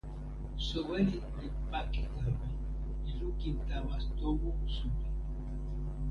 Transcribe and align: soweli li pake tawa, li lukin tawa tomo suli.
soweli 0.67 1.17
li 1.39 1.49
pake 1.71 2.01
tawa, 2.15 2.45
li 3.05 3.11
lukin 3.19 3.55
tawa 3.69 3.95
tomo 4.17 4.49
suli. 4.75 5.05